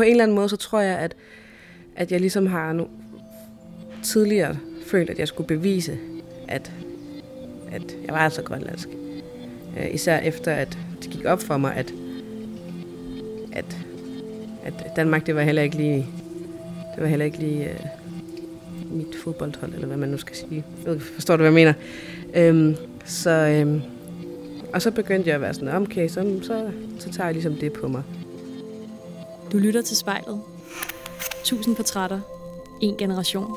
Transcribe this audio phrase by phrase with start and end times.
[0.00, 1.16] på en eller anden måde, så tror jeg, at,
[1.96, 2.86] at jeg ligesom har nu
[4.02, 5.98] tidligere følt, at jeg skulle bevise,
[6.48, 6.72] at,
[7.72, 8.88] at jeg var altså grønlandsk.
[9.78, 11.94] Øh, især efter, at det gik op for mig, at,
[13.52, 13.76] at,
[14.64, 16.06] at Danmark, det var heller ikke lige,
[16.94, 17.68] det var heller ikke lige
[18.90, 20.64] uh, mit fodboldhold, eller hvad man nu skal sige.
[20.86, 21.74] Jeg Forstår du, hvad jeg mener?
[22.34, 23.82] Øhm, så, øhm,
[24.72, 27.72] og så begyndte jeg at være sådan, okay, så, så, så tager jeg ligesom det
[27.72, 28.02] på mig.
[29.52, 30.40] Du lytter til spejlet.
[31.44, 32.20] Tusind portrætter.
[32.80, 33.56] En generation.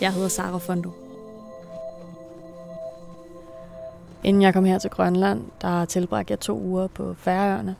[0.00, 0.90] Jeg hedder Sara Fondo.
[4.24, 7.76] Inden jeg kom her til Grønland, der tilbragte jeg to uger på Færøerne.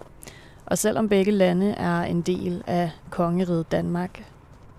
[0.67, 4.25] Og selvom begge lande er en del af kongeriget Danmark,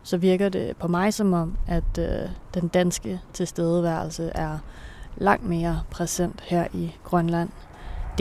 [0.04, 4.58] så virker det på mig som om, at øh, den danske tilstedeværelse er
[5.18, 7.50] langt mere præsent her i Grønland.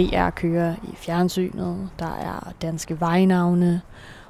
[0.01, 3.81] DR kører i fjernsynet, der er danske vejnavne,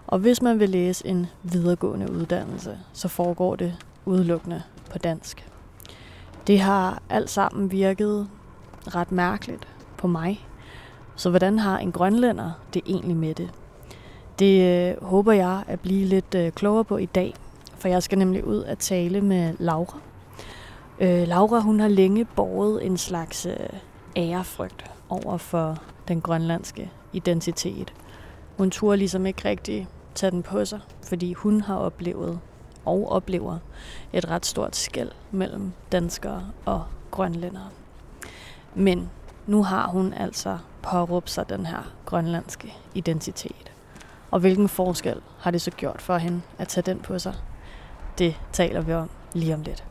[0.07, 5.47] og hvis man vil læse en videregående uddannelse, så foregår det udelukkende på dansk.
[6.47, 8.29] Det har alt sammen virket
[8.87, 10.47] ret mærkeligt på mig.
[11.17, 13.51] Så hvordan har en grønlænder det egentlig med det?
[14.39, 17.35] Det øh, håber jeg at blive lidt øh, klogere på i dag,
[17.79, 19.99] for jeg skal nemlig ud at tale med Laura.
[21.01, 23.81] Øh, Laura hun har længe båret en slags øh,
[24.17, 25.77] ærefrygt over for
[26.09, 27.95] den grønlandske identitet.
[28.59, 32.41] Hun turde ligesom ikke rigtig tage den på sig, fordi hun har oplevet
[32.85, 33.59] og oplever
[34.13, 37.69] et ret stort skæld mellem danskere og grønlændere.
[38.75, 39.11] Men
[39.47, 43.73] nu har hun altså påråbt sig den her grønlandske identitet.
[44.31, 47.35] Og hvilken forskel har det så gjort for hende at tage den på sig?
[48.19, 49.85] Det taler vi om lige om lidt.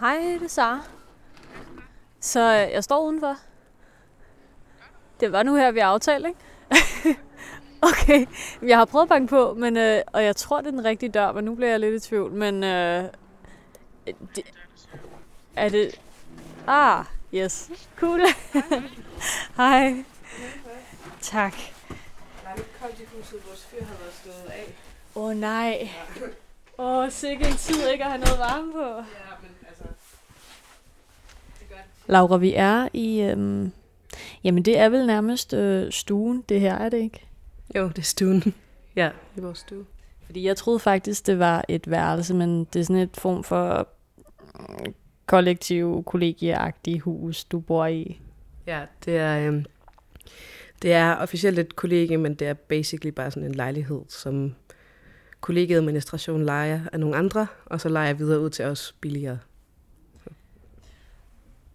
[0.00, 0.80] Hej, det er Sara.
[2.20, 3.36] Så øh, jeg står udenfor.
[5.20, 6.40] Det var nu her, vi aftalte, ikke?
[7.90, 8.26] okay,
[8.62, 11.10] jeg har prøvet at banke på, men, øh, og jeg tror, det er den rigtige
[11.10, 12.32] dør, men nu bliver jeg lidt i tvivl.
[12.32, 13.04] Men øh,
[14.36, 14.44] det,
[15.56, 16.00] er det...
[16.66, 17.04] Ah,
[17.34, 17.70] yes.
[17.96, 18.20] Cool.
[19.56, 20.04] Hej.
[21.20, 21.54] Tak.
[22.44, 24.74] Nej, det kom i huset, vores fyr havde været stået af.
[25.14, 25.90] Åh oh, nej.
[26.78, 28.86] Åh, oh, sikke en tid ikke at have noget varme på.
[28.88, 29.02] Ja,
[29.42, 29.84] men altså...
[31.58, 31.99] Det gør det.
[32.10, 33.20] Laura, vi er i...
[33.20, 33.72] Øhm,
[34.44, 37.26] jamen, det er vel nærmest øh, stuen, det her, er det ikke?
[37.76, 38.42] Jo, det er stuen.
[38.96, 39.84] ja, det er vores stue.
[40.26, 43.88] Fordi jeg troede faktisk, det var et værelse, men det er sådan et form for
[44.54, 44.94] mm,
[45.26, 48.20] kollektiv, kollegieagtig hus, du bor i.
[48.66, 49.64] Ja, det er, øhm,
[50.82, 54.54] det er officielt et kollegie, men det er basically bare sådan en lejlighed, som
[55.40, 59.38] kollegieadministration leger af nogle andre, og så leger videre ud til os billigere.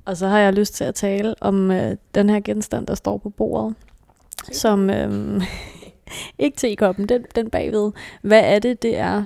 [0.06, 3.18] Og så har jeg lyst til at tale om øh, den her genstand, der står
[3.18, 3.76] på bordet,
[4.52, 5.42] som øh,
[6.40, 7.92] ikke tekoppen, den, den bagved.
[8.22, 9.24] Hvad er det, det er?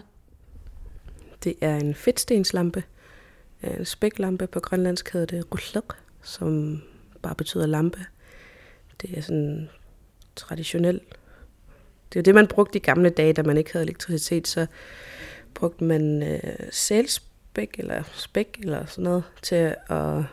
[1.44, 2.84] Det er en fedtstenslampe.
[3.64, 6.82] Øh, en spæklampe på grønlandsk hedder det rulluk, som
[7.22, 8.00] bare betyder lampe.
[9.02, 9.70] Det er sådan
[10.36, 11.02] traditionel.
[12.14, 14.48] Det er det, man brugte i gamle dage, da man ikke havde elektricitet.
[14.48, 14.68] Så
[15.54, 16.40] brugte man øh,
[16.72, 20.24] sælspæk eller spæk eller sådan noget til at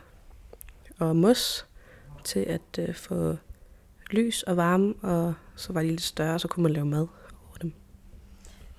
[0.99, 1.67] og mos
[2.25, 3.37] til at øh, få
[4.11, 7.57] lys og varme, og så var de lidt større, så kunne man lave mad over
[7.63, 7.73] dem.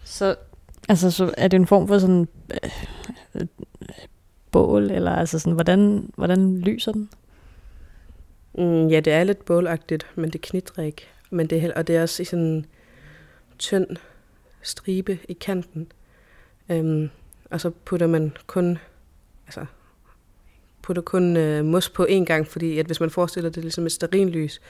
[0.03, 0.35] Så,
[0.89, 2.27] altså, så er det en form for sådan
[3.35, 3.47] øh,
[4.51, 7.09] bål, eller altså sådan, hvordan, hvordan lyser den?
[8.57, 11.07] Mm, ja, det er lidt bålagtigt, men det knitrer ikke.
[11.29, 12.65] Men det og det er også i sådan en
[13.57, 13.87] tynd
[14.61, 15.91] stribe i kanten.
[16.69, 17.09] Øhm,
[17.51, 18.77] og så putter man kun,
[19.45, 19.65] altså,
[20.87, 23.91] putter kun øh, mos på én gang, fordi at hvis man forestiller det ligesom et
[23.91, 24.61] sterinlys,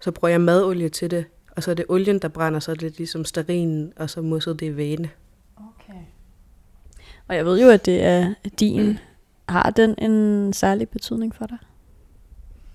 [0.00, 1.24] så bruger jeg madolie til det,
[1.56, 4.60] og så er det olien, der brænder, så er det ligesom sterinen, og så mosset
[4.60, 5.10] det vægene.
[5.56, 6.00] Okay.
[7.28, 8.98] Og jeg ved jo, at det er din.
[9.48, 11.58] Har den en særlig betydning for dig?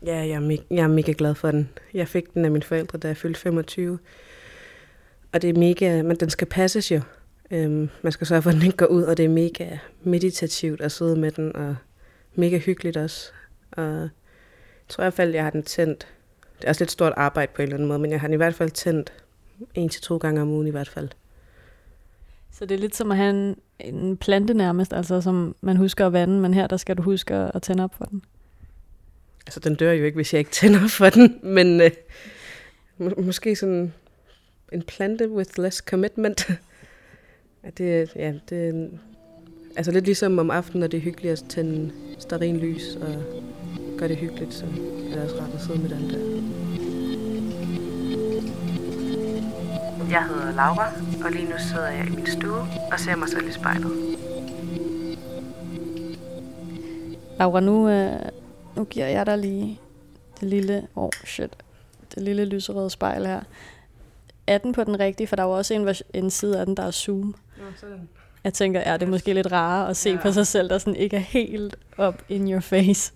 [0.06, 1.70] Ja, jeg er, mega, jeg er mega glad for den.
[1.94, 4.00] Jeg fik den af mine forældre, da jeg fyldte 25.
[5.34, 7.02] Og det er mega, men den skal passes jo.
[7.52, 10.82] Øhm, man skal sørge for, at den ikke går ud, og det er mega meditativt
[10.82, 11.76] at sidde med den, og
[12.36, 13.32] mega hyggeligt også.
[13.72, 14.10] Og jeg
[14.88, 16.08] tror i hvert fald, jeg har den tændt.
[16.58, 18.34] Det er også lidt stort arbejde på en eller anden måde, men jeg har den
[18.34, 19.14] i hvert fald tændt
[19.74, 21.10] en til to gange om ugen i hvert fald.
[22.52, 26.08] Så det er lidt som at have en, en plante nærmest, altså som man husker
[26.08, 28.24] at vande, men her der skal du huske at tænde op for den.
[29.48, 31.92] Altså, den dør jo ikke, hvis jeg ikke tænder for den, men øh,
[32.98, 33.94] må, måske sådan
[34.72, 36.48] en plante with less commitment.
[37.78, 38.92] det, ja, det,
[39.76, 43.24] altså lidt ligesom om aftenen, når det er hyggeligt at tænde lys og
[43.98, 46.18] gør det hyggeligt, så er det også rart at sidde med den der.
[50.10, 50.92] Jeg hedder Laura,
[51.26, 52.60] og lige nu sidder jeg i min stue
[52.92, 53.92] og ser mig selv i spejlet.
[57.40, 58.20] Laura, nu, øh,
[58.76, 59.80] nu giver jeg dig lige
[60.40, 61.52] det lille, oh shit,
[62.16, 63.42] det lille lyserøde spejl her.
[64.48, 65.28] Er den på den rigtige?
[65.28, 67.36] For der er jo også en, en side af den, der er zoom.
[67.58, 68.10] Ja, sådan.
[68.44, 70.22] Jeg tænker, ja, det er måske lidt rarere at se ja.
[70.22, 71.76] På sig selv, der sådan ikke er helt
[72.08, 73.14] up in your face.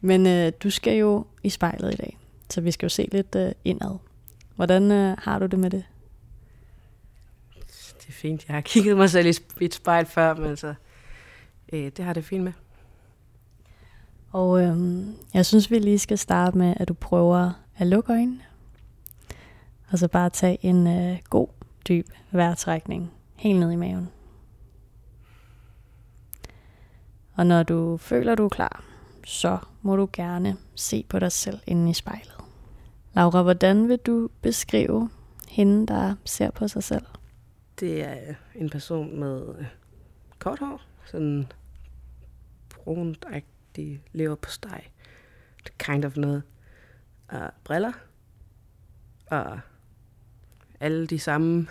[0.00, 2.18] Men øh, du skal jo i spejlet i dag,
[2.50, 3.98] så vi skal jo se lidt øh, indad.
[4.56, 5.84] Hvordan øh, har du det med det?
[8.00, 8.48] Det er fint.
[8.48, 10.74] Jeg har kigget mig selv i et spejl før, men altså,
[11.72, 12.52] øh, det har det fint med.
[14.32, 15.04] Og øh,
[15.34, 18.40] jeg synes, vi lige skal starte med, at du prøver at lukke øjnene.
[19.90, 21.48] Og så bare tage en øh, god,
[21.88, 24.08] dyb vejrtrækning helt ned i maven.
[27.34, 28.84] Og når du føler, du er klar,
[29.24, 32.34] så må du gerne se på dig selv inde i spejlet.
[33.14, 35.10] Laura, hvordan vil du beskrive
[35.48, 37.04] hende, der ser på sig selv?
[37.80, 39.66] Det er øh, en person med øh,
[40.38, 41.52] kort hår, sådan
[42.74, 44.82] brunt-agtig lever på steg.
[45.78, 46.42] Kind of noget.
[47.28, 47.92] Og briller.
[49.26, 49.60] Og
[50.80, 51.66] alle de samme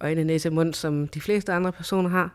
[0.00, 2.34] øjne, næse, mund, som de fleste andre personer har.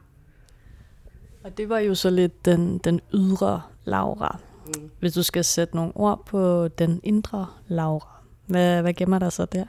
[1.43, 4.39] Og det var jo så lidt den, den ydre Laura.
[4.67, 4.89] Mm.
[4.99, 9.45] Hvis du skal sætte nogle ord på den indre Laura, hvad, hvad gemmer der så
[9.45, 9.65] der?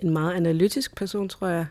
[0.00, 1.66] En meget analytisk person, tror jeg.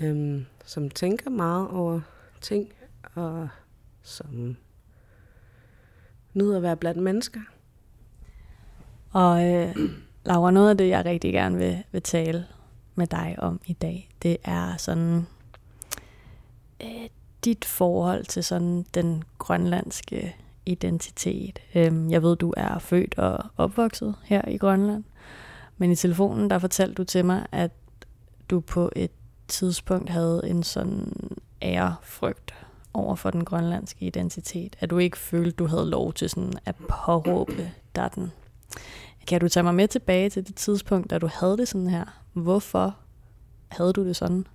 [0.00, 2.00] Øhm, som tænker meget over
[2.40, 2.72] ting,
[3.14, 3.48] og
[4.02, 4.56] som
[6.34, 7.40] nyder at være blandt mennesker.
[9.12, 9.76] Og øh,
[10.26, 12.46] Laura, noget af det, jeg rigtig gerne vil, vil tale
[13.00, 15.26] med dig om i dag, det er sådan
[16.82, 17.08] øh,
[17.44, 20.36] dit forhold til sådan den grønlandske
[20.66, 21.58] identitet.
[21.74, 25.04] Øhm, jeg ved, du er født og opvokset her i Grønland,
[25.76, 27.70] men i telefonen, der fortalte du til mig, at
[28.50, 29.10] du på et
[29.48, 31.12] tidspunkt havde en sådan
[31.62, 32.54] ærefrygt
[32.94, 34.76] over for den grønlandske identitet.
[34.80, 38.32] At du ikke følte, du havde lov til sådan at påråbe dig den.
[39.26, 42.19] Kan du tage mig med tilbage til det tidspunkt, da du havde det sådan her?
[42.32, 42.98] Hvorfor
[43.68, 44.46] havde du det sådan?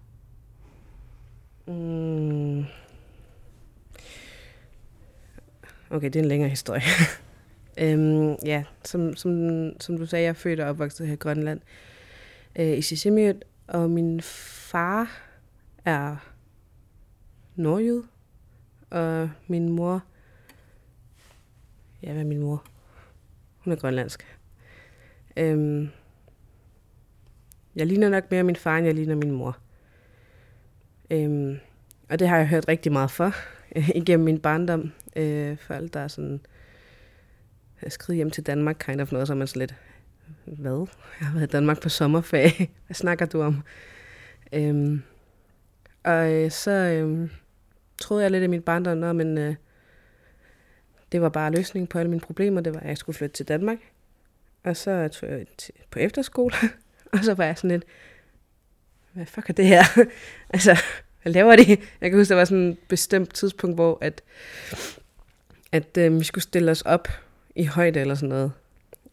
[1.67, 2.65] Mm.
[5.89, 6.81] Okay, det er en længere historie.
[7.81, 11.61] øhm, ja, som, som, som du sagde, jeg er født og opvokset her i Grønland.
[12.55, 13.35] Øh, I Sisimiut,
[13.67, 15.21] og min far
[15.85, 16.15] er
[17.55, 18.03] nordjyd,
[18.89, 20.03] og min mor...
[22.03, 22.65] Ja, hvad er min mor?
[23.57, 24.37] Hun er grønlandsk.
[25.37, 25.89] Øhm,
[27.75, 29.57] jeg ligner nok mere min far, end jeg ligner min mor.
[31.11, 31.59] Øhm,
[32.09, 33.31] og det har jeg hørt rigtig meget for
[34.01, 34.91] igennem min barndom.
[35.15, 36.41] Øh, folk, der er sådan
[37.87, 39.75] skridt hjem til Danmark, kind of noget, så er man sådan lidt,
[40.45, 40.87] hvad?
[41.19, 42.67] Jeg har været i Danmark på sommerferie.
[42.87, 43.63] Hvad snakker du om?
[44.53, 45.01] Øhm,
[46.03, 47.29] og øh, så øh,
[47.97, 49.55] troede jeg lidt i min barndom, nå, men øh,
[51.11, 52.61] det var bare løsningen på alle mine problemer.
[52.61, 53.77] Det var, at jeg skulle flytte til Danmark.
[54.63, 55.45] Og så tog jeg
[55.91, 56.55] på efterskole,
[57.17, 57.83] og så var jeg sådan lidt,
[59.13, 59.83] hvad fuck er det her?
[60.53, 60.77] altså,
[61.23, 61.77] hvad laver de?
[62.01, 64.21] Jeg kan huske, der var sådan et bestemt tidspunkt, hvor at,
[65.71, 67.07] at øh, vi skulle stille os op
[67.55, 68.51] i højde eller sådan noget.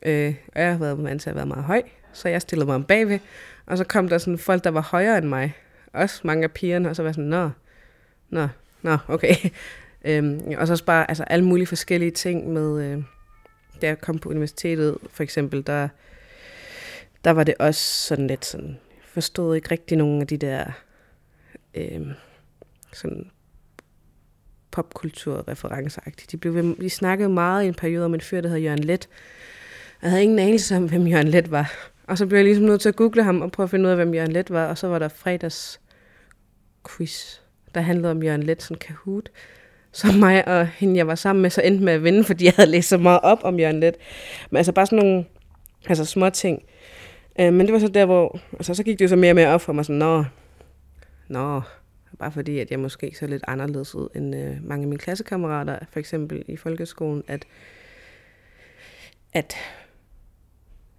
[0.03, 2.75] Øh, og jeg har været vant til at være meget høj, så jeg stillede mig
[2.75, 3.19] om bagved,
[3.67, 5.55] og så kom der sådan folk, der var højere end mig.
[5.93, 7.51] Også mange af pigerne, og så var jeg sådan, nå,
[8.31, 8.49] nå,
[8.83, 9.35] nå, okay.
[10.05, 13.03] øhm, og så også bare altså, alle mulige forskellige ting med, øh,
[13.83, 15.89] da jeg kom på universitetet, for eksempel, der,
[17.25, 20.65] der var det også sådan lidt sådan, jeg forstod ikke rigtig nogen af de der
[21.75, 22.07] øh,
[22.93, 23.31] sådan
[24.71, 26.29] popkulturreferenceagtige.
[26.33, 28.85] De, blev, ved- de snakkede meget i en periode om en fyr, der hed Jørgen
[28.85, 29.09] Let.
[30.03, 31.73] Jeg havde ingen anelse om, hvem Jørgen Let var.
[32.07, 33.91] Og så blev jeg ligesom nødt til at google ham og prøve at finde ud
[33.91, 34.67] af, hvem Jørgen Let var.
[34.67, 35.81] Og så var der fredags
[36.89, 37.39] quiz,
[37.75, 39.31] der handlede om Jørgen Let, sådan Kahoot.
[39.93, 42.53] Så mig og hende, jeg var sammen med, så endte med at vinde, fordi jeg
[42.57, 43.95] havde læst så meget op om Jørgen Let.
[44.51, 45.25] Men altså bare sådan nogle
[45.87, 46.63] altså små ting.
[47.41, 48.41] Øh, men det var så der, hvor...
[48.53, 50.25] Altså, så gik det jo så mere og mere op for mig, sådan, nå,
[51.29, 51.63] nå,
[52.19, 55.79] bare fordi, at jeg måske så lidt anderledes ud end øh, mange af mine klassekammerater,
[55.91, 57.45] for eksempel i folkeskolen, at,
[59.33, 59.55] at,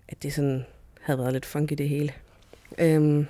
[0.08, 0.66] at det sådan
[1.02, 2.14] havde været lidt funky det hele.
[2.78, 3.26] Øhm,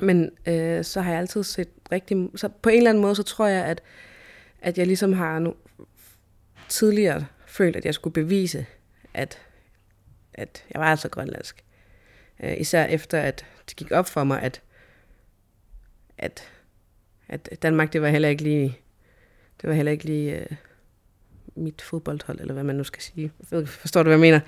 [0.00, 2.28] men øh, så har jeg altid set rigtig...
[2.34, 3.82] Så på en eller anden måde, så tror jeg, at,
[4.60, 5.54] at jeg ligesom har nu,
[6.68, 8.66] tidligere følt, at jeg skulle bevise,
[9.14, 9.38] at,
[10.34, 11.64] at jeg var altså grønlandsk.
[12.42, 14.62] Øh, især efter, at det gik op for mig, at,
[16.18, 16.50] at,
[17.28, 18.78] at Danmark, det var heller ikke lige
[19.62, 20.46] det var heller ikke lige øh,
[21.54, 23.32] mit fodboldhold, eller hvad man nu skal sige.
[23.66, 24.40] Forstår du, hvad jeg mener?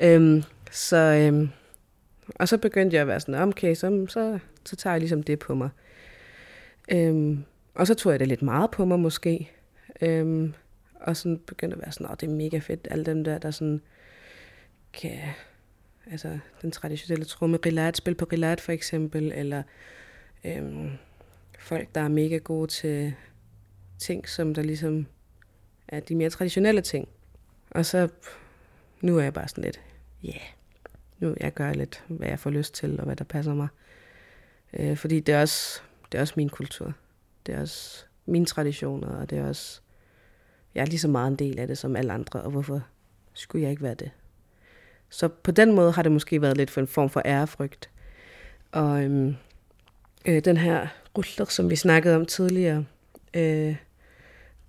[0.00, 1.48] Øhm, så, øhm,
[2.34, 5.38] og så begyndte jeg at være sådan, okay, så, så, så tager jeg ligesom det
[5.38, 5.68] på mig.
[6.90, 7.44] Øhm,
[7.74, 9.50] og så tog jeg det lidt meget på mig måske.
[10.00, 10.54] Øhm,
[10.94, 13.50] og sådan begyndte at være sådan, at det er mega fedt, alle dem der, der
[13.50, 13.80] sådan
[14.92, 15.18] kan,
[16.10, 19.62] altså den traditionelle tromme, rilat, spil på rilat for eksempel, eller
[20.44, 20.90] øhm,
[21.58, 23.14] folk, der er mega gode til
[23.98, 25.06] ting, som der ligesom
[25.88, 27.08] er de mere traditionelle ting.
[27.70, 28.08] Og så,
[29.00, 29.80] nu er jeg bare sådan lidt,
[30.22, 30.40] ja, yeah,
[31.18, 33.68] nu jeg gør lidt, hvad jeg får lyst til, og hvad der passer mig.
[34.72, 35.80] Øh, fordi det er, også,
[36.12, 36.92] det er også min kultur.
[37.46, 39.80] Det er også mine traditioner, og det er også,
[40.74, 42.80] jeg er lige så meget en del af det som alle andre, og hvorfor
[43.32, 44.10] skulle jeg ikke være det?
[45.12, 47.90] Så på den måde har det måske været lidt for en form for ærefrygt.
[48.72, 49.36] Og øhm,
[50.26, 50.86] øh, den her
[51.18, 52.84] ruller, som vi snakkede om tidligere,
[53.34, 53.76] øh,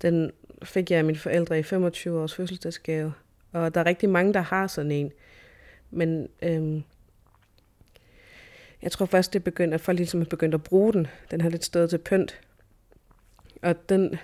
[0.02, 0.30] den
[0.64, 3.12] fik jeg af mine forældre i 25 års fødselsdagsgave.
[3.52, 5.12] Og der er rigtig mange, der har sådan en.
[5.90, 6.82] Men øhm,
[8.82, 11.06] jeg tror først, det er begyndt, at folk ligesom er begyndt at bruge den.
[11.30, 12.40] Den har lidt stået til pynt.
[13.62, 14.18] Og den,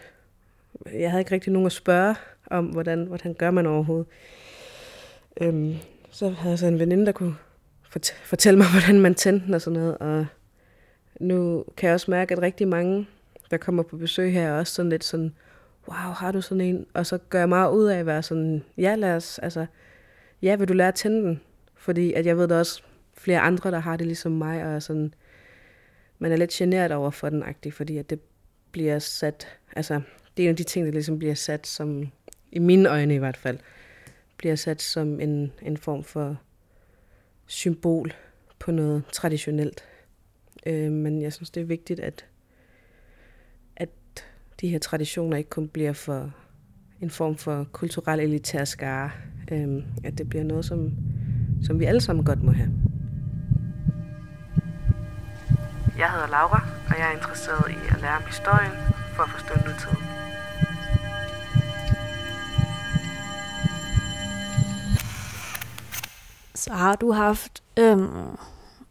[0.93, 2.15] jeg havde ikke rigtig nogen at spørge
[2.47, 4.07] om, hvordan, hvordan gør man overhovedet.
[5.41, 5.77] Øhm,
[6.11, 7.35] så havde jeg så en veninde, der kunne
[8.25, 9.99] fortælle mig, hvordan man tændte den og sådan noget.
[9.99, 10.27] Og
[11.21, 13.09] nu kan jeg også mærke, at rigtig mange,
[13.51, 15.35] der kommer på besøg her, er også sådan lidt sådan,
[15.89, 16.87] wow, har du sådan en?
[16.95, 19.67] Og så gør jeg meget ud af at være sådan, ja, lad os, altså,
[20.43, 21.41] ja, vil du lære at tænde den?
[21.75, 22.83] Fordi at jeg ved, der er også
[23.15, 25.15] flere andre, der har det ligesom mig, og sådan,
[26.19, 28.21] man er lidt generet over for den, agtig, fordi at det
[28.73, 30.01] bliver sat, altså,
[30.37, 32.09] det er en af de ting, der ligesom bliver sat som,
[32.53, 33.59] i mine øjne i hvert fald,
[34.41, 36.37] bliver sat som en, en form for
[37.47, 38.13] symbol
[38.59, 39.85] på noget traditionelt.
[40.67, 42.27] Øh, men jeg synes, det er vigtigt, at,
[43.77, 43.89] at
[44.61, 46.33] de her traditioner ikke kun bliver for
[47.01, 49.11] en form for kulturel elitær skare.
[49.53, 50.93] Øh, at det bliver noget, som,
[51.63, 52.73] som vi alle sammen godt må have.
[55.99, 58.73] Jeg hedder Laura, og jeg er interesseret i at lære om historien
[59.17, 60.20] for at forstå nutiden.
[66.71, 68.37] Så har du haft øhm,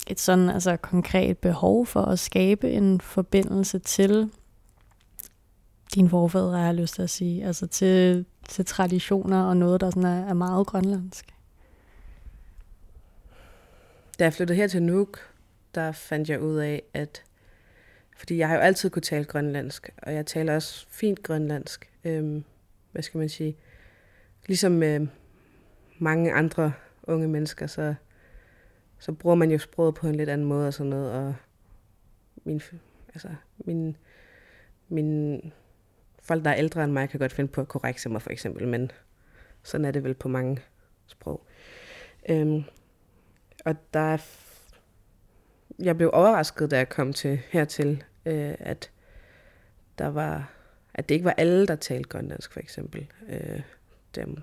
[0.08, 4.32] et sådan altså konkret behov for at skabe en forbindelse til
[5.96, 9.90] dine forfædre, har jeg lyst til at sige, altså til, til traditioner og noget, der
[9.90, 11.34] sådan er, er meget grønlandsk?
[14.20, 15.20] Da jeg flyttede her til Nuuk,
[15.76, 17.24] der fandt jeg ud af, at
[18.18, 21.92] fordi jeg har jo altid kunne tale grønlandsk, og jeg taler også fint grønlandsk.
[22.04, 22.44] Øhm,
[22.92, 23.58] hvad skal man sige?
[24.48, 25.08] Ligesom øh,
[26.00, 26.72] mange andre
[27.10, 27.96] unge mennesker, så,
[29.00, 31.12] så bruger man jo sproget på en lidt anden måde og sådan noget.
[31.14, 31.36] Og
[32.44, 32.62] min,
[33.14, 33.98] altså, min,
[34.90, 35.42] min
[36.22, 38.68] folk, der er ældre end mig, kan godt finde på at korrekse mig for eksempel,
[38.68, 38.92] men
[39.64, 40.62] sådan er det vel på mange
[41.08, 41.46] sprog.
[42.30, 42.64] Øhm,
[43.66, 44.18] og der er
[45.80, 48.92] jeg blev overrasket, da jeg kom til hertil, øh, at
[49.98, 50.52] der var,
[50.94, 53.08] at det ikke var alle, der talte grønlandsk, for eksempel.
[53.30, 53.62] Øh,
[54.16, 54.38] dem.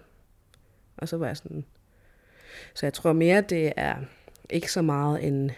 [0.96, 1.64] Og så var jeg sådan,
[2.74, 3.96] så jeg tror mere, det er
[4.50, 5.50] ikke så meget en,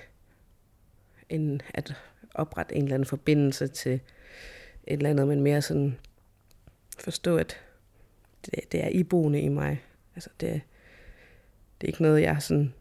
[1.29, 1.95] en at
[2.35, 4.01] oprette en eller anden forbindelse til
[4.87, 5.99] et eller andet, men mere sådan
[6.99, 7.57] forstå, at
[8.47, 9.83] det, det er iboende i mig.
[10.15, 10.61] Altså det,
[11.81, 12.75] det er ikke noget, jeg sådan...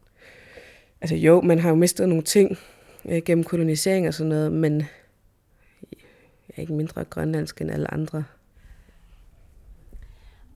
[1.00, 2.58] Altså jo, man har jo mistet nogle ting
[3.04, 4.78] øh, gennem kolonisering og sådan noget, men
[6.48, 8.24] jeg er ikke mindre grønlandsk end alle andre.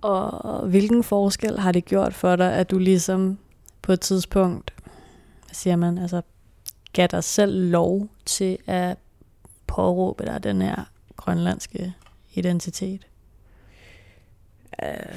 [0.00, 3.38] Og hvilken forskel har det gjort for dig, at du ligesom
[3.82, 4.74] på et tidspunkt,
[5.44, 6.22] hvad siger man, altså
[6.92, 8.98] gav dig selv lov til at
[9.66, 11.94] påråbe dig den her grønlandske
[12.34, 13.06] identitet?
[14.82, 15.14] Uh,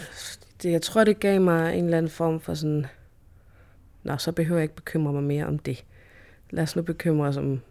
[0.64, 2.86] det, jeg tror, det gav mig en eller anden form for sådan,
[4.04, 5.86] nå, så behøver jeg ikke bekymre mig mere om det.
[6.50, 7.62] Lad os nu bekymre os om,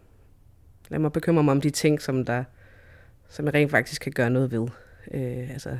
[0.88, 2.44] lad mig bekymre mig om de ting, som der,
[3.28, 4.68] som jeg rent faktisk kan gøre noget ved.
[5.10, 5.78] Øh, altså,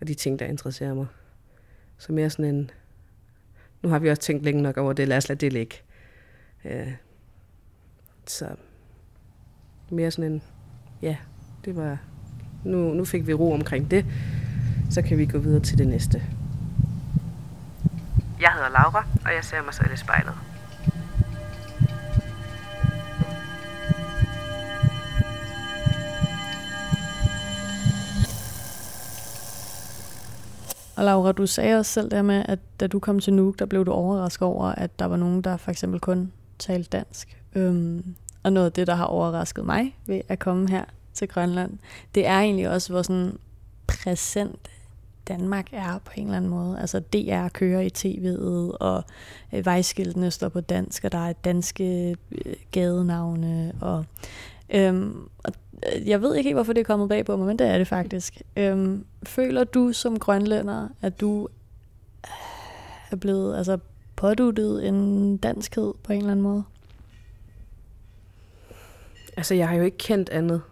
[0.00, 1.06] og de ting, der interesserer mig.
[1.98, 2.70] Så mere sådan en,
[3.82, 5.76] nu har vi også tænkt længe nok over det, lad os lade det ligge.
[6.64, 6.92] Øh,
[8.26, 8.46] så
[9.90, 10.42] mere sådan en,
[11.02, 11.16] ja,
[11.64, 11.98] det var,
[12.64, 14.06] nu, nu fik vi ro omkring det,
[14.90, 16.22] så kan vi gå videre til det næste.
[18.40, 20.34] Jeg hedder Laura, og jeg ser mig selv i spejlet.
[31.02, 33.66] Og Laura, du sagde også selv der med, at da du kom til Nuuk, der
[33.66, 37.42] blev du overrasket over, at der var nogen, der for eksempel kun talte dansk.
[37.54, 41.78] Øhm, og noget af det, der har overrasket mig ved at komme her til Grønland,
[42.14, 43.38] det er egentlig også, hvor sådan
[43.86, 44.70] præsent
[45.28, 46.80] Danmark er på en eller anden måde.
[46.80, 49.04] Altså DR kører i tv'et, og
[49.52, 53.72] øh, vejskiltene står på dansk, og der er danske øh, gadenavne.
[53.80, 54.04] Og,
[54.70, 55.52] øhm, og
[55.86, 57.78] Øh, jeg ved ikke helt, hvorfor det er kommet bag på mig, men det er
[57.78, 58.42] det faktisk.
[58.56, 61.48] Øhm, føler du som grønlænder, at du
[62.24, 62.30] øh,
[63.10, 63.78] er blevet altså,
[64.16, 66.64] påduttet en danskhed på en eller anden måde?
[69.36, 70.62] Altså, jeg har jo ikke kendt andet.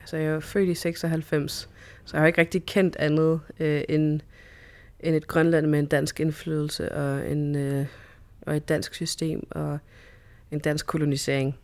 [0.00, 1.68] Altså, jeg er født i 96,
[2.04, 4.20] så jeg har ikke rigtig kendt andet øh, end,
[5.00, 7.86] end et Grønland med en dansk indflydelse og, en, øh,
[8.46, 9.78] og et dansk system og
[10.50, 11.58] en dansk kolonisering.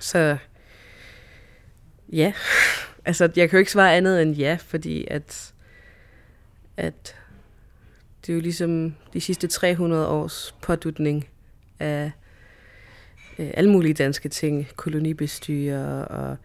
[0.00, 0.36] Så
[2.12, 2.32] ja,
[3.04, 5.54] altså jeg kan jo ikke svare andet end ja, fordi at,
[6.76, 7.16] at
[8.26, 11.28] det er jo ligesom de sidste 300 års pådutning
[11.80, 12.10] af
[13.38, 16.36] øh, alle mulige danske ting, kolonibestyre og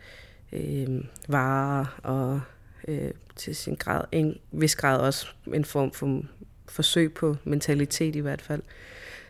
[0.52, 2.42] øh, varer og
[2.88, 6.24] øh, til sin grad, en vis grad også en form for
[6.70, 8.62] forsøg på mentalitet i hvert fald.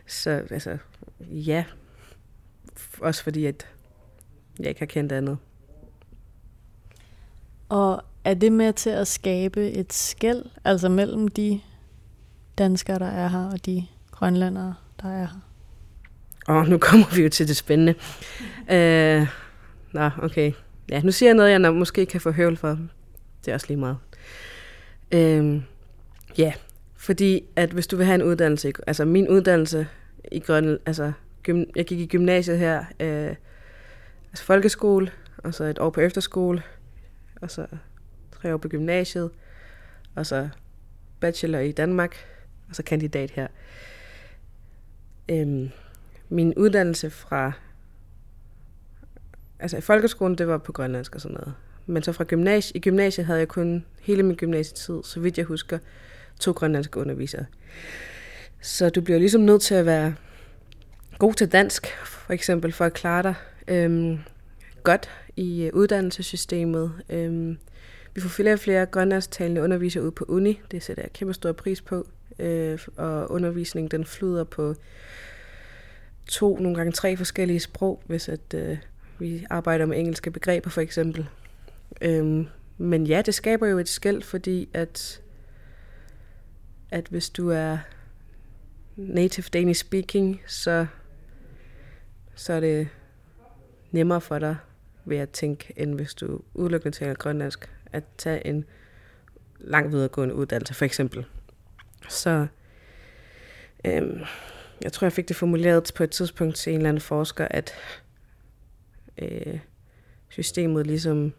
[0.06, 0.78] Så altså,
[1.20, 1.64] ja,
[3.00, 3.66] også fordi at
[4.58, 5.38] jeg ikke har kendt andet.
[7.72, 11.60] Og er det med til at skabe et skæld, altså mellem de
[12.58, 15.40] danskere, der er her, og de grønlandere, der er her?
[16.46, 17.94] Og nu kommer vi jo til det spændende.
[18.70, 19.26] Øh,
[19.92, 20.52] nå, okay.
[20.90, 22.78] Ja, nu siger jeg noget, jeg måske kan få høvl for.
[23.44, 23.96] Det er også lige meget.
[25.12, 25.62] Øh,
[26.38, 26.52] ja,
[26.96, 29.86] fordi at hvis du vil have en uddannelse, altså min uddannelse
[30.32, 31.12] i Grønland, altså
[31.42, 33.34] gym, jeg gik i gymnasiet her, øh,
[34.30, 36.62] altså folkeskole, og så et år på efterskole,
[37.42, 37.66] og så
[38.32, 39.30] tre år på gymnasiet,
[40.14, 40.48] og så
[41.20, 42.16] bachelor i Danmark,
[42.68, 43.46] og så kandidat her.
[45.28, 45.70] Øhm,
[46.28, 47.52] min uddannelse fra,
[49.58, 51.54] altså i folkeskolen, det var på grønlandsk og sådan noget.
[51.86, 55.46] Men så fra gymnasie, i gymnasiet havde jeg kun hele min gymnasietid, så vidt jeg
[55.46, 55.78] husker,
[56.40, 57.44] to grønlandske undervisere.
[58.60, 60.14] Så du bliver ligesom nødt til at være
[61.18, 63.34] god til dansk, for eksempel, for at klare dig
[63.68, 64.18] øhm,
[64.82, 66.92] godt i øh, uddannelsessystemet.
[67.08, 67.58] Øhm,
[68.14, 70.60] vi får flere og flere grønlandstalende undervisere ud på uni.
[70.70, 72.06] Det sætter jeg kæmpe stor pris på.
[72.38, 74.74] Øh, og undervisningen den flyder på
[76.26, 78.78] to, nogle gange tre forskellige sprog, hvis at, øh,
[79.18, 81.28] vi arbejder med engelske begreber for eksempel.
[82.00, 82.46] Øhm,
[82.78, 85.22] men ja, det skaber jo et skæld, fordi at,
[86.90, 87.78] at hvis du er
[88.96, 90.86] native Danish speaking, så,
[92.34, 92.88] så er det
[93.90, 94.56] nemmere for dig
[95.04, 98.64] ved at tænke, end hvis du udelukkende taler grønlandsk, at tage en
[99.60, 101.24] lang videregående uddannelse, for eksempel.
[102.08, 102.46] Så
[103.84, 104.20] øhm,
[104.82, 107.74] jeg tror, jeg fik det formuleret på et tidspunkt til en eller anden forsker, at
[109.18, 109.58] øh,
[110.28, 111.32] systemet ligesom,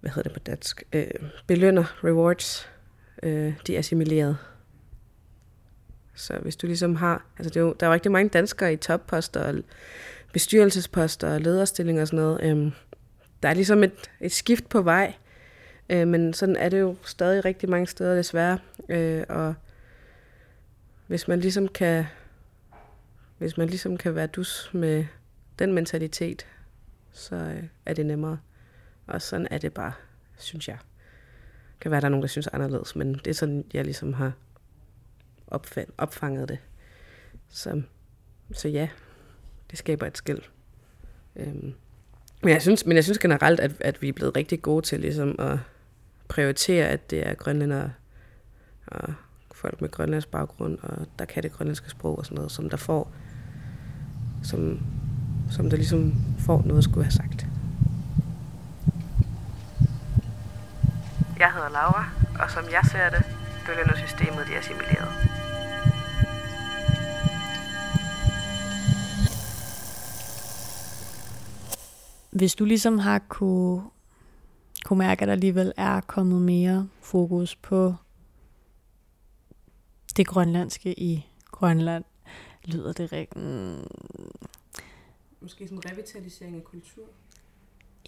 [0.00, 1.10] hvad hedder det på dansk, øh,
[1.46, 2.70] belønner rewards,
[3.22, 4.36] øh, de assimilerede.
[6.14, 8.76] Så hvis du ligesom har, altså det er jo, der er rigtig mange danskere i
[8.76, 9.54] topposter og
[10.32, 12.40] bestyrelsesposter og lederstillinger og sådan noget.
[12.42, 12.72] Øhm,
[13.42, 15.14] der er ligesom et, et skift på vej,
[15.90, 18.58] øh, men sådan er det jo stadig rigtig mange steder desværre.
[18.88, 19.54] Øh, og
[21.06, 22.04] hvis man ligesom kan
[23.42, 25.04] hvis man ligesom kan være dus med
[25.58, 26.46] den mentalitet,
[27.12, 28.38] så øh, er det nemmere.
[29.06, 29.92] Og sådan er det bare,
[30.38, 30.78] synes jeg.
[31.72, 34.12] Det kan være, der er nogen, der synes anderledes, men det er sådan, jeg ligesom
[34.12, 34.32] har
[35.98, 36.58] opfanget det.
[37.48, 37.82] Så,
[38.52, 38.88] så ja,
[39.72, 40.42] det skaber et skæld.
[41.36, 41.74] Øhm.
[42.42, 45.00] Men, jeg synes, men jeg synes generelt, at, at vi er blevet rigtig gode til
[45.00, 45.58] ligesom at
[46.28, 47.92] prioritere, at det er grønlændere
[48.86, 49.14] og
[49.52, 52.76] folk med grønlandsk baggrund, og der kan det grønlandske sprog og sådan noget, som der
[52.76, 53.12] får,
[54.42, 54.80] som,
[55.50, 57.46] som der ligesom får noget at skulle have sagt.
[61.38, 63.22] Jeg hedder Laura, og som jeg ser det,
[63.66, 65.31] belønner systemet de assimileret.
[72.32, 73.82] Hvis du ligesom har kunne,
[74.84, 77.94] kunne mærke, at der alligevel er kommet mere fokus på
[80.16, 82.04] det grønlandske i Grønland,
[82.64, 83.44] lyder det rigtigt.
[83.44, 83.86] Mm.
[85.40, 87.04] Måske sådan en revitalisering af kultur?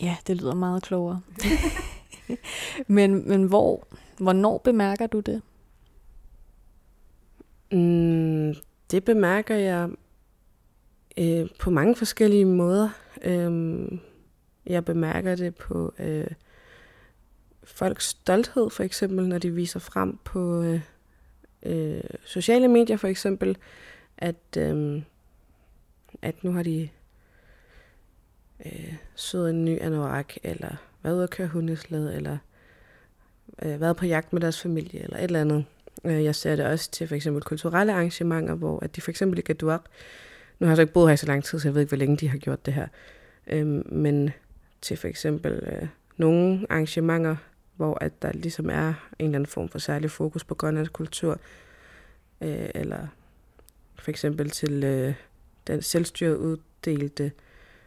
[0.02, 1.20] Ja, det lyder meget klogere.
[2.86, 3.86] men men hvor,
[4.18, 5.42] hvornår bemærker du det?
[7.72, 8.54] Mm,
[8.90, 9.90] det bemærker jeg
[11.16, 12.88] øh, på mange forskellige måder.
[13.22, 13.88] Øh,
[14.66, 16.26] jeg bemærker det på øh,
[17.64, 20.80] folks stolthed, for eksempel, når de viser frem på øh,
[21.62, 23.56] øh, sociale medier, for eksempel,
[24.18, 25.02] at, øh,
[26.22, 26.88] at nu har de
[28.66, 32.38] øh, syet en ny anorak, eller været ude at køre hundesled, eller
[33.62, 35.64] øh, været på jagt med deres familie eller et eller andet.
[36.04, 39.38] Øh, jeg ser det også til for eksempel kulturelle arrangementer, hvor at de for eksempel
[39.38, 39.82] i Gaduak,
[40.58, 41.98] nu har jeg så ikke boet her så lang tid, så jeg ved ikke, hvor
[41.98, 42.88] længe de har gjort det her,
[43.46, 44.30] øh, men
[44.84, 47.36] til for eksempel øh, nogle arrangementer,
[47.76, 51.40] hvor at der ligesom er en eller anden form for særlig fokus på grønlandsk kultur,
[52.40, 53.06] øh, eller
[53.98, 55.14] for eksempel til øh,
[55.66, 57.32] den selvstyret uddelte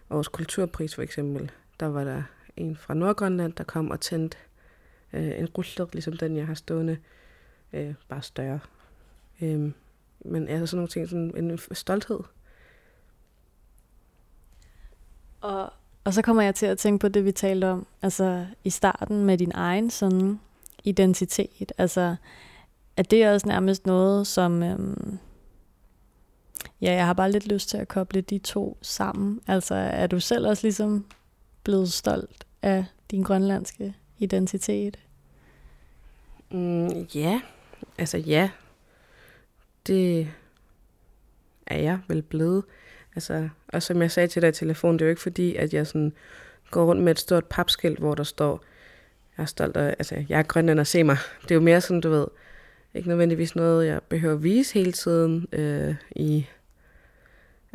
[0.10, 2.23] års kulturpris for eksempel, der var der
[2.55, 4.38] en fra Nordgrønland, der kom og tændte
[5.13, 6.97] øh, en rusluk, ligesom den, jeg har stående,
[7.73, 8.60] øh, bare større.
[9.41, 9.71] Øh,
[10.19, 12.19] men altså sådan nogle ting, sådan en stolthed.
[15.41, 15.73] Og,
[16.08, 19.26] og så kommer jeg til at tænke på det, vi talte om, altså i starten
[19.26, 20.39] med din egen sådan
[20.84, 21.72] identitet.
[21.78, 22.15] Altså,
[22.98, 24.63] at det er også nærmest noget, som...
[24.63, 25.17] Øhm,
[26.82, 29.41] ja, jeg har bare lidt lyst til at koble de to sammen.
[29.48, 31.06] Altså, er du selv også ligesom
[31.63, 35.00] blevet stolt af din grønlandske identitet?
[36.52, 37.41] Mm, ja,
[37.98, 38.50] altså ja.
[39.88, 40.28] Det
[41.65, 42.63] er jeg vel blevet.
[43.17, 45.73] Altså, og som jeg sagde til dig i telefon, det er jo ikke fordi, at
[45.73, 46.13] jeg sådan
[46.71, 48.63] går rundt med et stort papskilt, hvor der står,
[49.38, 51.17] jeg er stolt af, altså jeg er grønland og se mig.
[51.41, 52.27] Det er jo mere sådan, du ved,
[52.93, 56.47] ikke nødvendigvis noget, jeg behøver at vise hele tiden øh, i,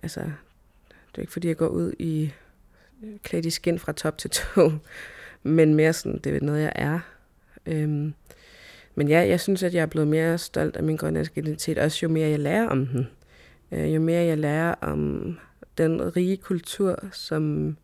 [0.02, 2.32] altså, det er ikke fordi, jeg går ud i
[3.04, 4.72] øh, klædt i skin fra top til to,
[5.42, 6.98] men mere sådan, det er noget, jeg er.
[7.66, 8.14] Øhm,
[8.94, 11.98] men ja, jeg synes, at jeg er blevet mere stolt af min grønlandske identitet, også
[12.02, 13.08] jo mere jeg lærer om den.
[13.72, 15.38] Øh, jo mere jeg lærer om
[15.78, 17.76] den rige kultur, som,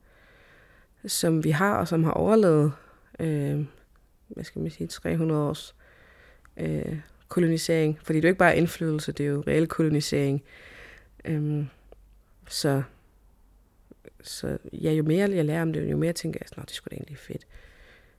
[1.07, 2.73] som vi har, og som har overlevet,
[3.21, 3.65] øh,
[4.29, 5.75] hvad skal man sige, 300 års
[6.57, 6.99] øh,
[7.29, 7.99] kolonisering.
[8.03, 10.43] Fordi det er jo ikke bare indflydelse, det er jo reel kolonisering.
[11.25, 11.65] Øh,
[12.49, 12.83] så,
[14.23, 16.91] så ja, jo mere jeg lærer om det, jo mere tænker jeg, at det skulle
[16.91, 17.47] da egentlig fedt.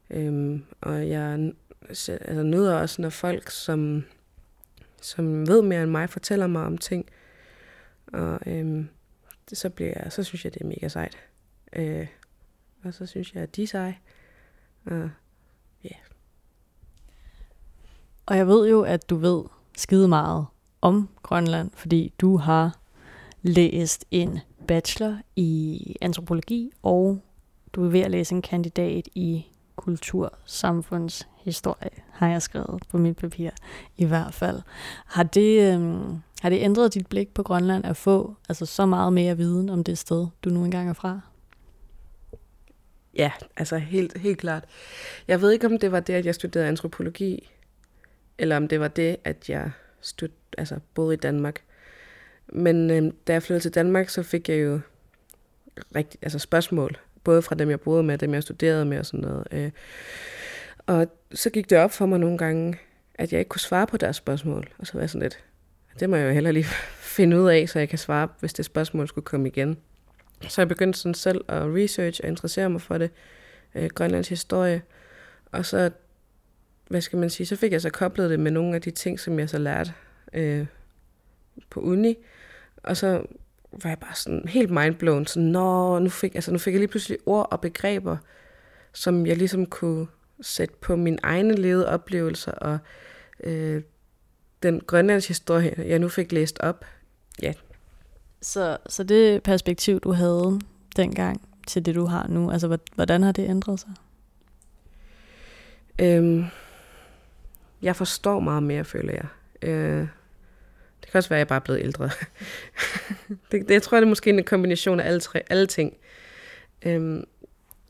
[0.09, 1.53] Øhm, og jeg
[1.89, 4.03] altså, nyder også, når folk, som,
[5.01, 7.05] som ved mere end mig, fortæller mig om ting.
[8.13, 8.89] Og øhm,
[9.49, 11.17] det, så, bliver jeg, så synes jeg, det er mega sejt.
[11.73, 12.07] Øh,
[12.83, 13.97] og så synes jeg, at de er seje.
[14.85, 15.09] Og ja.
[15.85, 15.99] Yeah.
[18.25, 19.43] Og jeg ved jo, at du ved
[19.77, 20.45] skide meget
[20.81, 22.79] om Grønland, fordi du har
[23.41, 27.21] læst en bachelor i antropologi, og
[27.73, 29.45] du er ved at læse en kandidat i
[29.75, 33.49] kultursamfundshistorie, har jeg skrevet på mit papir
[33.97, 34.61] i hvert fald.
[35.05, 39.13] Har det, øhm, har det ændret dit blik på Grønland at få altså så meget
[39.13, 41.21] mere viden om det sted, du nu engang er fra?
[43.15, 44.63] Ja, altså helt, helt klart.
[45.27, 47.49] Jeg ved ikke, om det var det, at jeg studerede antropologi,
[48.37, 49.71] eller om det var det, at jeg
[50.01, 51.61] stud, altså, boede i Danmark.
[52.47, 54.79] Men øhm, da jeg flyttede til Danmark, så fik jeg jo
[55.95, 59.19] rigtig, altså spørgsmål, både fra dem, jeg boede med, dem, jeg studerede med og sådan
[59.19, 59.47] noget.
[59.51, 59.71] Øh,
[60.85, 62.79] og så gik det op for mig nogle gange,
[63.15, 64.69] at jeg ikke kunne svare på deres spørgsmål.
[64.77, 65.43] Og så var jeg sådan lidt,
[65.99, 66.65] det må jeg jo heller lige
[67.15, 69.77] finde ud af, så jeg kan svare, hvis det spørgsmål skulle komme igen.
[70.47, 73.11] Så jeg begyndte sådan selv at research og interessere mig for det,
[73.75, 74.81] øh, Grønlands historie.
[75.51, 75.91] Og så,
[76.87, 79.19] hvad skal man sige, så fik jeg så koblet det med nogle af de ting,
[79.19, 79.93] som jeg så lærte
[80.33, 80.65] øh,
[81.69, 82.15] på uni.
[82.83, 83.25] Og så
[83.71, 85.25] var jeg bare sådan helt mindblown.
[85.25, 88.17] Så nå, nu fik, altså, nu fik jeg lige pludselig ord og begreber,
[88.93, 90.07] som jeg ligesom kunne
[90.41, 92.77] sætte på min egne levede oplevelser og
[93.43, 93.81] øh,
[94.63, 96.85] den grønlands historie, jeg nu fik læst op.
[97.41, 97.53] Ja.
[98.41, 100.59] Så, så det perspektiv, du havde
[100.95, 103.89] dengang til det, du har nu, altså hvordan har det ændret sig?
[105.99, 106.45] Øhm,
[107.81, 109.25] jeg forstår meget mere, føler jeg.
[109.69, 110.07] Øh,
[111.01, 112.09] det kan også være, at jeg bare er blevet ældre.
[113.51, 115.97] det, det, jeg tror, det er måske en kombination af alle, tre, alle ting.
[116.85, 117.23] Øhm,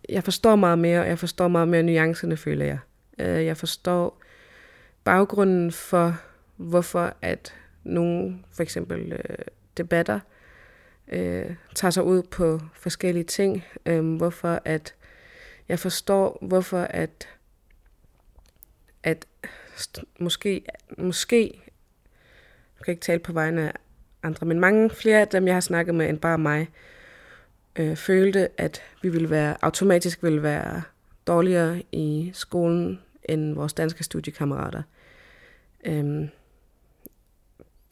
[0.09, 2.79] jeg forstår meget mere, og jeg forstår meget mere nuancerne, føler jeg.
[3.19, 4.21] Øh, jeg forstår
[5.03, 6.17] baggrunden for,
[6.59, 9.37] hvorfor at nogle for eksempel øh,
[9.77, 10.19] debatter
[11.07, 13.63] øh, tager sig ud på forskellige ting.
[13.85, 14.95] Øh, hvorfor at
[15.69, 17.27] jeg forstår, hvorfor at
[19.03, 19.25] at
[20.19, 20.65] måske,
[20.97, 21.61] måske
[22.77, 23.73] jeg kan ikke tale på vegne af
[24.23, 26.69] andre, men mange flere af dem, jeg har snakket med, end bare mig,
[27.75, 30.81] øh, følte, at vi ville være, automatisk ville være
[31.27, 34.83] dårligere i skolen end vores danske studiekammerater.
[35.85, 36.29] Øhm,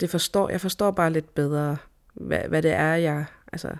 [0.00, 1.76] det forstår, jeg forstår bare lidt bedre,
[2.14, 3.76] hvad, hvad det er, jeg, altså,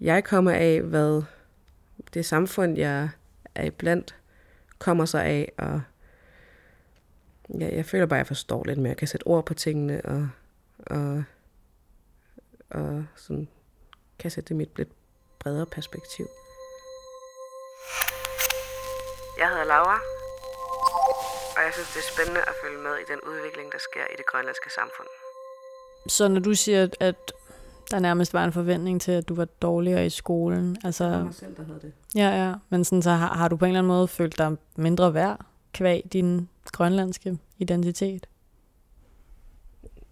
[0.00, 1.22] jeg kommer af, hvad
[2.14, 3.08] det samfund, jeg
[3.54, 4.16] er iblandt,
[4.78, 5.82] kommer sig af, og
[7.60, 8.88] ja, jeg føler bare, at jeg forstår lidt mere.
[8.88, 10.28] Jeg kan sætte ord på tingene, og,
[10.86, 11.24] og,
[12.70, 13.48] og sådan,
[14.18, 14.92] kan sætte det i mit lidt
[15.38, 16.26] bredere perspektiv.
[19.38, 20.19] Jeg hedder Laura
[21.56, 24.16] og jeg synes, det er spændende at følge med i den udvikling, der sker i
[24.16, 25.08] det grønlandske samfund.
[26.08, 27.32] Så når du siger, at
[27.90, 31.04] der nærmest var en forventning til, at du var dårligere i skolen, altså...
[31.04, 31.92] Det var mig selv, der havde det.
[32.14, 32.54] Ja, ja.
[32.68, 35.40] Men sådan, så har, har du på en eller anden måde følt dig mindre værd
[35.72, 38.28] kvæg din grønlandske identitet?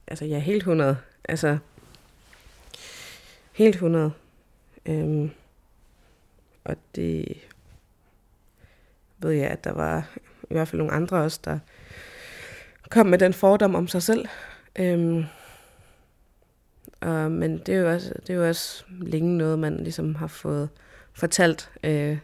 [0.07, 0.99] Altså, jeg er helt 100.
[1.25, 1.59] Altså,
[3.53, 4.13] helt 100.
[4.87, 5.31] Øhm,
[6.65, 7.39] og det
[9.19, 10.09] ved jeg, at der var
[10.43, 11.59] i hvert fald nogle andre også, der
[12.91, 14.29] kom med den fordom om sig selv.
[14.79, 15.25] Øhm,
[17.01, 20.27] og, men det er, jo også, det er jo også længe noget, man ligesom har
[20.27, 20.69] fået
[21.13, 22.19] fortalt øh,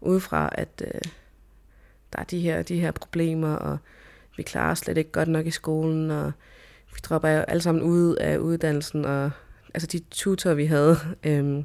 [0.00, 1.00] udefra, at øh,
[2.12, 3.78] der er de her, de her problemer, og
[4.36, 6.32] vi klarer os slet ikke godt nok i skolen, og
[6.94, 9.30] vi dropper jo alle sammen ud af uddannelsen, og
[9.74, 11.64] altså de tutor, vi havde, øh,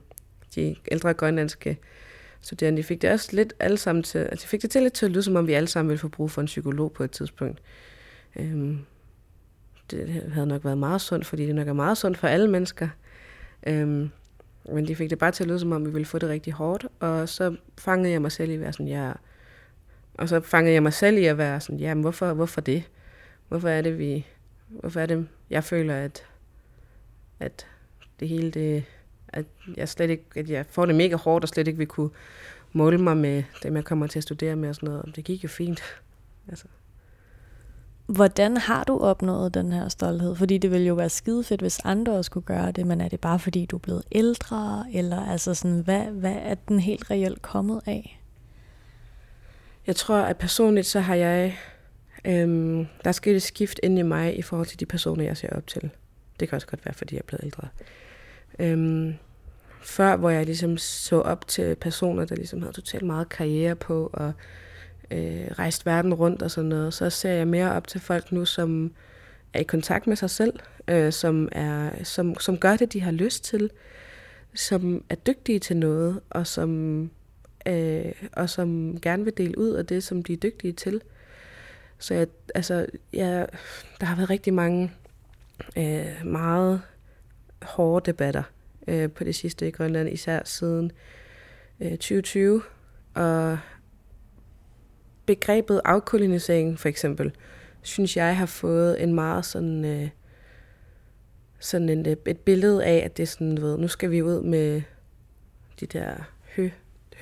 [0.56, 1.78] de ældre grønlandske
[2.42, 4.94] studerende, de fik det også lidt alle sammen til, altså de fik det til lidt
[4.94, 7.04] til at lyde, som om vi alle sammen ville få brug for en psykolog på
[7.04, 7.62] et tidspunkt.
[8.36, 8.80] Øhm,
[9.92, 12.90] det havde nok været meget sundt, fordi det nok er meget sundt for alle mennesker.
[13.68, 14.10] Øhm,
[14.74, 16.54] men de fik det bare til at lyde, som om vi ville få det rigtig
[16.54, 16.86] hårdt.
[17.00, 19.12] Og så fangede jeg mig selv i at være sådan, ja.
[20.14, 22.84] Og så fangede jeg mig selv i at være sådan, ja, men hvorfor, hvorfor det?
[23.48, 24.26] Hvorfor er det, vi...
[24.68, 26.26] Hvorfor er det, jeg føler, at,
[27.40, 27.68] at
[28.20, 28.84] det hele det...
[29.34, 29.46] At
[29.78, 30.24] jeg slet ikke...
[30.36, 32.10] At jeg får det mega hårdt, og slet ikke vil kunne
[32.74, 35.16] måle mig med dem, jeg kommer til at studere med og sådan noget.
[35.16, 35.82] Det gik jo fint.
[36.48, 36.66] Altså.
[38.06, 40.36] Hvordan har du opnået den her stolthed?
[40.36, 43.10] Fordi det ville jo være skide fedt, hvis andre også skulle gøre det, men er
[43.10, 44.86] det bare fordi, du er blevet ældre?
[44.94, 48.22] Eller altså sådan, hvad, hvad er den helt reelt kommet af?
[49.88, 51.58] Jeg tror, at personligt så har jeg...
[52.26, 55.38] Øhm, der er sket et skift ind i mig i forhold til de personer, jeg
[55.38, 55.90] ser op til.
[56.40, 57.68] Det kan også godt være, fordi jeg er blevet ældre.
[58.60, 59.14] Øhm,
[59.82, 64.10] før, hvor jeg ligesom så op til personer, der ligesom havde totalt meget karriere på,
[64.14, 64.34] og
[65.12, 68.46] øh, rejst verden rundt og sådan noget, så ser jeg mere op til folk nu,
[68.46, 68.92] som
[69.54, 73.12] er i kontakt med sig selv, øh, som, er, som, som gør det, de har
[73.12, 73.70] lyst til,
[74.54, 77.02] som er dygtige til noget, og som,
[77.66, 81.02] øh, og som gerne vil dele ud af det, som de er dygtige til.
[81.98, 83.48] Så jeg, altså, jeg,
[84.00, 84.92] der har været rigtig mange
[85.78, 86.82] øh, meget
[87.62, 88.44] hårde debatter
[88.88, 90.92] øh, på det sidste i Grønland, især siden
[91.80, 92.62] øh, 2020.
[93.14, 93.58] Og
[95.26, 97.32] begrebet afkolonisering for eksempel,
[97.82, 100.10] synes jeg har fået en meget sådan, øh,
[101.60, 104.42] sådan en, øh, et billede af, at det er sådan, ved, nu skal vi ud
[104.42, 104.82] med
[105.80, 106.14] de der
[106.56, 106.70] hø,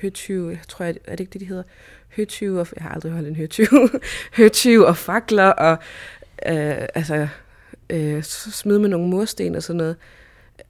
[0.00, 1.62] høtyve, tror, jeg, er det ikke det, de hedder?
[2.16, 3.90] Høtyve, og, jeg har aldrig holdt en høtyve,
[4.40, 5.72] høtyve og fakler, og
[6.46, 7.28] øh, altså,
[7.90, 9.96] øh, smide med nogle mursten og sådan noget.
[9.96, 10.19] Øh,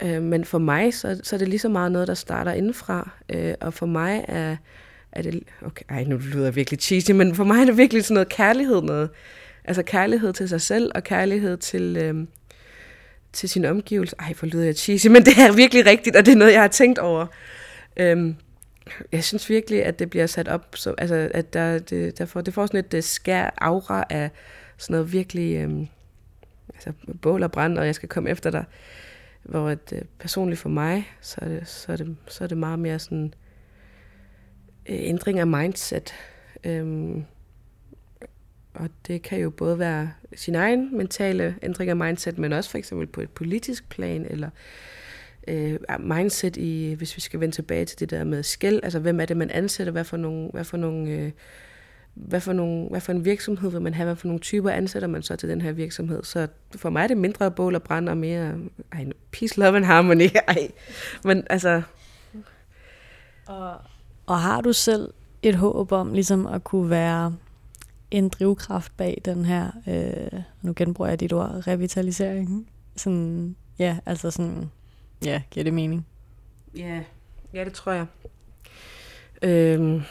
[0.02, 3.10] Øh, men for mig, så, så er det lige så meget noget, der starter indenfra,
[3.28, 4.56] øh, og for mig er
[5.12, 8.04] er det, okay, ej, nu lyder jeg virkelig cheesy, men for mig er det virkelig
[8.04, 9.10] sådan noget kærlighed noget.
[9.64, 12.26] Altså kærlighed til sig selv, og kærlighed til, Øh,
[13.32, 14.16] til sin omgivelse.
[14.18, 16.60] Ej, for lyder jeg cheesy, men det er virkelig rigtigt, og det er noget, jeg
[16.60, 17.26] har tænkt over.
[17.96, 18.36] Øhm,
[19.12, 22.40] jeg synes virkelig, at det bliver sat op, så, altså, at der, det, der får,
[22.40, 24.30] det får sådan et øh, skær aura af
[24.76, 25.86] sådan noget virkelig, øhm,
[26.74, 28.64] altså bål og brand, og jeg skal komme efter dig.
[29.50, 32.58] Hvor at, øh, personligt for mig, så er, det, så, er det, så er det
[32.58, 33.34] meget mere sådan,
[34.86, 36.14] øh, ændring af mindset.
[36.64, 37.24] Øhm,
[38.74, 42.78] og det kan jo både være sin egen mentale ændring af mindset, men også for
[42.78, 44.50] eksempel på et politisk plan, eller
[45.48, 49.20] øh, mindset i, hvis vi skal vende tilbage til det der med skæld, altså hvem
[49.20, 51.30] er det, man ansætter, hvad for nogle, hvad for nogle øh,
[52.14, 55.08] hvad for, nogle, hvad for en virksomhed vil man have, hvad for nogle typer ansætter
[55.08, 56.24] man så til den her virksomhed.
[56.24, 58.54] Så for mig er det mindre bål og brand og mere
[58.92, 60.28] ej, peace, love and harmony.
[60.48, 60.70] Ej.
[61.24, 61.82] Men altså...
[63.46, 63.76] Og,
[64.26, 67.36] og har du selv et håb om ligesom at kunne være
[68.10, 72.68] en drivkraft bag den her, øh, nu genbruger jeg dit ord, revitalisering?
[72.96, 74.70] Sådan, ja, altså sådan,
[75.24, 76.06] ja, giver det mening?
[76.76, 77.00] Ja,
[77.54, 78.06] ja det tror jeg.
[79.42, 80.02] Øhm.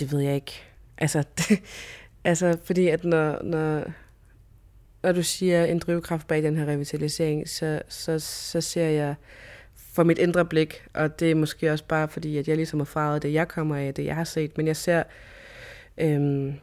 [0.00, 0.62] Det ved jeg ikke.
[0.98, 1.62] Altså, det,
[2.24, 3.92] altså fordi at når, når,
[5.02, 9.14] når du siger en drivkraft bag den her revitalisering, så, så, så ser jeg
[9.76, 12.84] for mit indre blik, og det er måske også bare fordi, at jeg ligesom har
[12.84, 15.02] farvet det, jeg kommer af, det jeg har set, men jeg ser
[15.98, 16.54] øhm,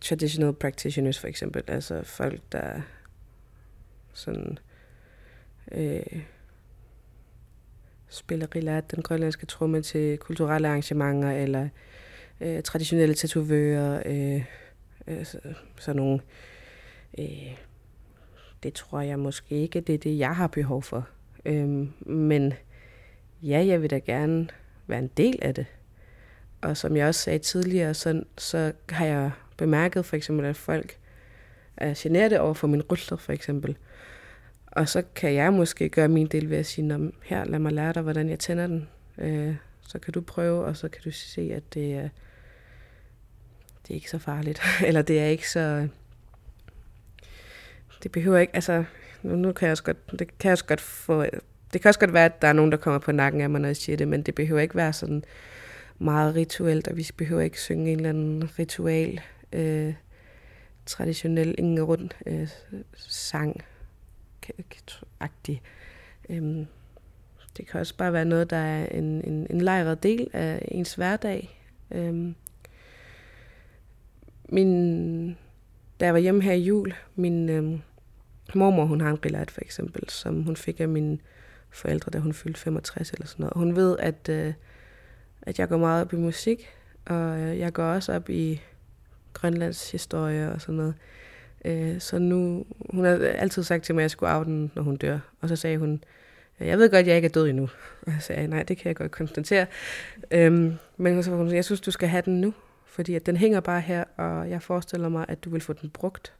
[0.00, 2.80] traditional practitioners for eksempel, altså folk, der
[4.12, 4.58] sådan
[5.72, 6.22] øh,
[8.08, 11.68] spiller rilat, den grønlandske tromme til kulturelle arrangementer, eller
[12.42, 14.44] øh, traditionelle tatovører, øh,
[15.06, 15.38] øh, så,
[15.78, 16.20] sådan nogle
[17.18, 17.56] Øh,
[18.62, 21.08] det tror jeg måske ikke, det er det, jeg har behov for.
[21.44, 22.52] Øhm, men
[23.42, 24.48] ja, jeg vil da gerne
[24.86, 25.66] være en del af det.
[26.60, 30.98] Og som jeg også sagde tidligere, så, så har jeg bemærket for eksempel, at folk
[31.76, 33.76] er generet over for min ruller, for eksempel.
[34.66, 37.92] Og så kan jeg måske gøre min del ved at sige, her, lad mig lære
[37.92, 38.88] dig, hvordan jeg tænder den.
[39.18, 39.56] Øh,
[39.88, 42.08] så kan du prøve, og så kan du se, at det er,
[43.82, 44.62] det er ikke så farligt.
[44.86, 45.88] Eller det er ikke så...
[48.02, 48.54] Det behøver ikke...
[48.54, 48.84] Altså,
[49.22, 50.10] nu, nu kan jeg også godt...
[50.10, 51.24] Det kan jeg også godt få...
[51.72, 53.60] Det kan også godt være, at der er nogen, der kommer på nakken af mig,
[53.60, 55.24] når jeg siger det, men det behøver ikke være sådan
[55.98, 59.20] meget rituelt, og vi behøver ikke synge en eller anden ritual,
[59.52, 59.94] øh,
[60.86, 62.48] traditionel ingen rund øh,
[62.94, 63.62] sang
[65.20, 65.62] agtig.
[66.28, 66.66] Øhm,
[67.56, 70.94] det kan også bare være noget, der er en, en, en lejret del af ens
[70.94, 71.60] hverdag.
[71.90, 72.34] Øhm,
[74.52, 75.36] min,
[76.00, 77.80] da jeg var hjemme her i jul, min øh,
[78.54, 81.18] mormor, hun har en grillat for eksempel, som hun fik af mine
[81.70, 83.56] forældre, da hun fyldte 65 eller sådan noget.
[83.56, 84.52] Hun ved, at, øh,
[85.42, 86.68] at jeg går meget op i musik,
[87.04, 88.60] og øh, jeg går også op i
[89.32, 90.94] Grønlands historie og sådan noget.
[91.64, 94.82] Øh, så nu, hun har altid sagt til mig, at jeg skulle af den, når
[94.82, 95.18] hun dør.
[95.40, 96.02] Og så sagde hun,
[96.60, 97.62] øh, jeg ved godt, at jeg ikke er død endnu.
[98.06, 99.66] Og jeg sagde, nej, det kan jeg godt konstatere.
[100.30, 102.54] Øhm, men så hun, jeg synes, du skal have den nu,
[102.92, 105.90] fordi at den hænger bare her, og jeg forestiller mig, at du vil få den
[105.90, 106.34] brugt,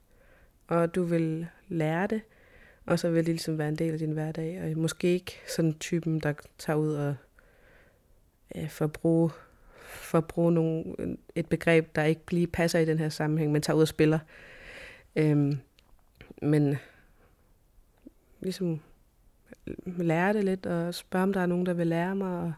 [0.68, 2.22] og du vil lære det,
[2.86, 5.78] og så vil det ligesom være en del af din hverdag, og måske ikke sådan
[5.78, 7.14] typen, der tager ud og
[8.54, 8.86] ja, for
[9.84, 10.84] for at bruge nogle,
[11.34, 14.18] et begreb, der ikke lige passer i den her sammenhæng, men tager ud og spiller.
[15.16, 15.58] Øhm,
[16.42, 16.76] men
[18.40, 18.80] ligesom
[19.86, 22.52] lære det lidt, og spørge, om der er nogen, der vil lære mig, og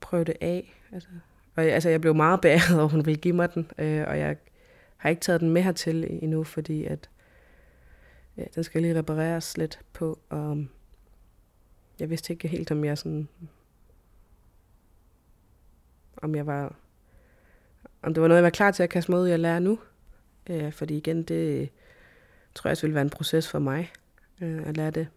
[0.00, 0.74] prøve det af.
[0.92, 1.08] Altså,
[1.54, 4.36] og altså, jeg blev meget bæret, over, hun ville give mig den, øh, og jeg
[4.96, 7.10] har ikke taget den med hertil endnu, fordi at
[8.36, 10.68] ja, den skal lige repareres lidt på, og um,
[12.00, 13.28] jeg vidste ikke helt, om jeg sådan,
[16.16, 16.74] om jeg var,
[18.02, 19.60] om det var noget, jeg var klar til at kaste mig ud i at lære
[19.60, 19.78] nu.
[20.50, 21.68] Øh, fordi igen, det
[22.54, 23.92] tror jeg også ville være en proces for mig
[24.42, 25.08] øh, at lære det.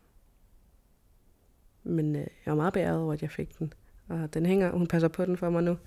[1.84, 3.74] Men øh, jeg var meget bæret over, at jeg fik den.
[4.08, 5.78] Og den hænger, hun passer på den for mig nu.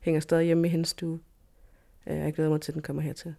[0.00, 1.20] Hænger stadig hjemme i hendes stue.
[2.06, 3.34] Øh, jeg glæder mig til, at den kommer hertil.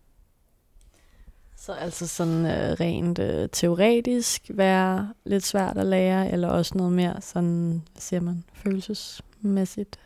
[1.55, 6.93] Så altså sådan øh, rent øh, teoretisk være lidt svært at lære, eller også noget
[6.93, 9.99] mere sådan, hvad siger man, følelsesmæssigt?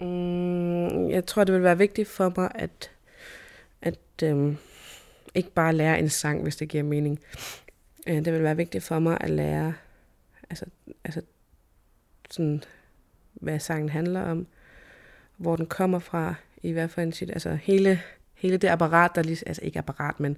[0.00, 2.90] Mm, jeg tror, det vil være vigtigt for mig, at,
[3.82, 4.56] at øh,
[5.34, 7.20] ikke bare lære en sang, hvis det giver mening.
[8.06, 9.74] Øh, det vil være vigtigt for mig at lære,
[10.50, 10.64] altså,
[11.04, 11.22] altså
[12.30, 12.62] sådan,
[13.32, 14.46] hvad sangen handler om,
[15.36, 18.00] hvor den kommer fra, i hvert fald sit, altså hele,
[18.34, 20.36] hele det apparat, der lige, altså ikke apparat, men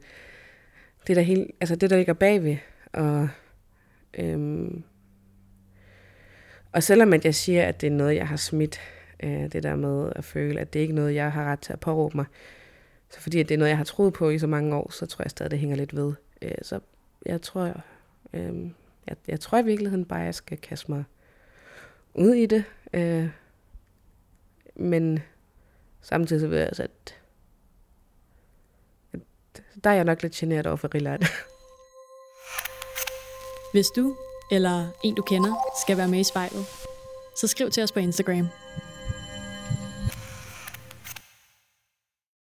[1.07, 2.57] det der, hele, altså det, der ligger bagved,
[2.93, 3.29] og,
[4.15, 4.83] øhm,
[6.73, 8.81] og selvom at jeg siger, at det er noget, jeg har smidt,
[9.23, 11.73] øh, det der med at føle, at det ikke er noget, jeg har ret til
[11.73, 12.27] at påråbe mig,
[13.11, 15.07] så fordi at det er noget, jeg har troet på i så mange år, så
[15.07, 16.13] tror jeg stadig, det hænger lidt ved.
[16.43, 16.81] Øh, så
[17.27, 17.81] jeg tror,
[18.33, 18.71] øh,
[19.07, 21.05] jeg, jeg tror i virkeligheden bare, at jeg skal kaste mig
[22.15, 22.65] ud i det.
[22.95, 23.29] Øh,
[24.79, 25.19] men
[26.01, 27.15] samtidig så ved jeg også, at,
[29.13, 29.21] at
[29.85, 31.21] der er jeg nok lidt generet over for Rillard.
[33.73, 34.17] Hvis du
[34.51, 36.67] eller en du kender skal være med i spejlet,
[37.41, 38.49] så skriv til os på Instagram.